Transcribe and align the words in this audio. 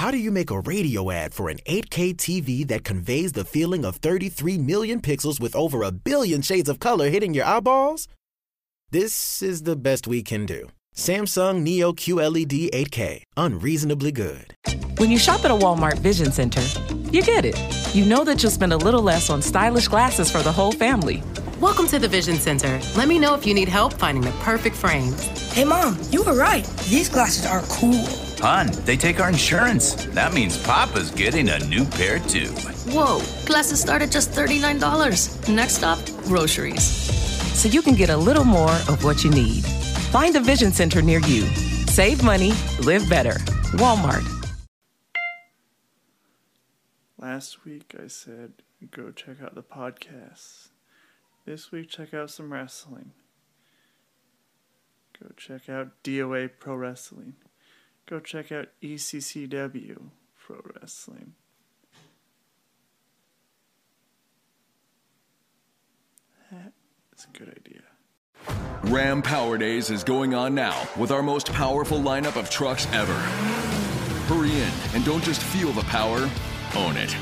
How 0.00 0.10
do 0.10 0.16
you 0.16 0.30
make 0.30 0.50
a 0.50 0.60
radio 0.60 1.10
ad 1.10 1.34
for 1.34 1.50
an 1.50 1.58
8K 1.66 2.16
TV 2.16 2.66
that 2.68 2.84
conveys 2.84 3.32
the 3.32 3.44
feeling 3.44 3.84
of 3.84 3.96
33 3.96 4.56
million 4.56 5.02
pixels 5.02 5.38
with 5.38 5.54
over 5.54 5.82
a 5.82 5.92
billion 5.92 6.40
shades 6.40 6.70
of 6.70 6.80
color 6.80 7.10
hitting 7.10 7.34
your 7.34 7.44
eyeballs? 7.44 8.08
This 8.90 9.42
is 9.42 9.64
the 9.64 9.76
best 9.76 10.06
we 10.06 10.22
can 10.22 10.46
do. 10.46 10.70
Samsung 10.96 11.60
Neo 11.60 11.92
QLED 11.92 12.70
8K, 12.70 13.24
unreasonably 13.36 14.10
good. 14.10 14.54
When 14.96 15.10
you 15.10 15.18
shop 15.18 15.44
at 15.44 15.50
a 15.50 15.54
Walmart 15.54 15.98
Vision 15.98 16.32
Center, 16.32 16.62
you 17.12 17.22
get 17.22 17.44
it. 17.44 17.58
You 17.94 18.06
know 18.06 18.24
that 18.24 18.42
you'll 18.42 18.52
spend 18.52 18.72
a 18.72 18.78
little 18.78 19.02
less 19.02 19.28
on 19.28 19.42
stylish 19.42 19.88
glasses 19.88 20.30
for 20.30 20.42
the 20.42 20.50
whole 20.50 20.72
family. 20.72 21.22
Welcome 21.60 21.86
to 21.88 21.98
the 21.98 22.08
Vision 22.08 22.36
Center. 22.36 22.80
Let 22.96 23.06
me 23.06 23.18
know 23.18 23.34
if 23.34 23.44
you 23.44 23.52
need 23.52 23.68
help 23.68 23.92
finding 23.92 24.24
the 24.24 24.32
perfect 24.40 24.76
frames. 24.76 25.26
Hey, 25.52 25.64
Mom, 25.64 25.98
you 26.10 26.22
were 26.22 26.34
right. 26.34 26.64
These 26.88 27.10
glasses 27.10 27.44
are 27.44 27.60
cool. 27.68 28.29
Hon, 28.42 28.68
they 28.86 28.96
take 28.96 29.20
our 29.20 29.28
insurance. 29.28 30.06
That 30.06 30.32
means 30.32 30.56
Papa's 30.62 31.10
getting 31.10 31.50
a 31.50 31.58
new 31.66 31.84
pair 31.84 32.18
too. 32.20 32.48
Whoa, 32.88 33.20
glasses 33.44 33.80
start 33.82 34.00
at 34.00 34.10
just 34.10 34.30
$39. 34.30 35.54
Next 35.54 35.74
stop, 35.74 35.98
groceries. 36.24 36.82
So 37.54 37.68
you 37.68 37.82
can 37.82 37.94
get 37.94 38.08
a 38.08 38.16
little 38.16 38.44
more 38.44 38.72
of 38.88 39.04
what 39.04 39.22
you 39.24 39.30
need. 39.30 39.62
Find 40.10 40.34
a 40.36 40.40
Vision 40.40 40.72
Center 40.72 41.02
near 41.02 41.20
you. 41.20 41.42
Save 41.88 42.22
money, 42.24 42.52
live 42.82 43.06
better. 43.10 43.34
Walmart. 43.76 44.26
Last 47.18 47.66
week 47.66 47.94
I 48.02 48.06
said 48.06 48.54
go 48.90 49.10
check 49.10 49.42
out 49.42 49.54
the 49.54 49.62
podcasts. 49.62 50.68
This 51.44 51.70
week 51.70 51.90
check 51.90 52.14
out 52.14 52.30
some 52.30 52.50
wrestling. 52.50 53.12
Go 55.22 55.28
check 55.36 55.68
out 55.68 56.02
DOA 56.02 56.48
Pro 56.58 56.74
Wrestling. 56.74 57.34
Go 58.10 58.18
check 58.18 58.50
out 58.50 58.66
ECCW 58.82 60.10
Pro 60.36 60.60
Wrestling. 60.74 61.34
That's 66.50 67.26
a 67.26 67.38
good 67.38 67.56
idea. 67.56 67.82
Ram 68.92 69.22
Power 69.22 69.56
Days 69.58 69.90
is 69.90 70.02
going 70.02 70.34
on 70.34 70.56
now 70.56 70.88
with 70.98 71.12
our 71.12 71.22
most 71.22 71.52
powerful 71.52 72.00
lineup 72.00 72.34
of 72.34 72.50
trucks 72.50 72.88
ever. 72.92 73.14
Hurry 74.26 74.50
in 74.50 74.72
and 74.92 75.04
don't 75.04 75.22
just 75.22 75.40
feel 75.40 75.70
the 75.70 75.82
power, 75.82 76.28
own 76.74 76.96
it. 76.96 77.14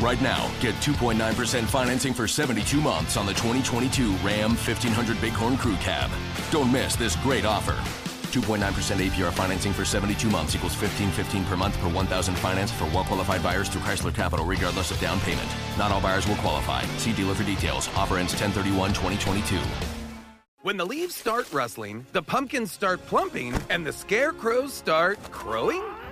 Right 0.00 0.20
now, 0.22 0.50
get 0.60 0.74
2.9% 0.76 1.64
financing 1.64 2.14
for 2.14 2.26
72 2.26 2.80
months 2.80 3.18
on 3.18 3.26
the 3.26 3.34
2022 3.34 4.12
Ram 4.16 4.52
1500 4.52 5.20
Bighorn 5.20 5.58
Crew 5.58 5.76
Cab. 5.76 6.10
Don't 6.50 6.72
miss 6.72 6.96
this 6.96 7.14
great 7.16 7.44
offer. 7.44 7.76
2.9% 8.34 8.58
APR 8.58 9.32
financing 9.32 9.72
for 9.72 9.84
72 9.84 10.28
months 10.28 10.54
equals 10.56 10.76
1515 10.76 11.44
per 11.44 11.56
month 11.56 11.78
per 11.78 11.88
1000 11.88 12.34
finance 12.34 12.72
for 12.72 12.84
well-qualified 12.86 13.42
buyers 13.42 13.68
through 13.68 13.82
Chrysler 13.82 14.14
Capital 14.14 14.44
regardless 14.44 14.90
of 14.90 15.00
down 15.00 15.20
payment. 15.20 15.48
Not 15.78 15.92
all 15.92 16.00
buyers 16.00 16.26
will 16.26 16.36
qualify. 16.36 16.82
See 16.98 17.12
dealer 17.12 17.34
for 17.34 17.44
details. 17.44 17.88
Offer 17.96 18.18
ends 18.18 18.34
1031-2022. 18.34 19.94
When 20.64 20.78
the 20.78 20.86
leaves 20.86 21.14
start 21.14 21.52
rustling, 21.52 22.06
the 22.12 22.22
pumpkins 22.22 22.72
start 22.72 23.04
plumping, 23.06 23.54
and 23.68 23.86
the 23.86 23.92
scarecrows 23.92 24.72
start 24.72 25.18
crowing, 25.30 25.82